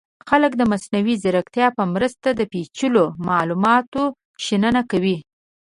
[0.29, 4.03] خلک د مصنوعي ځیرکتیا په مرسته د پیچلو معلوماتو
[4.45, 5.17] شننه کوي.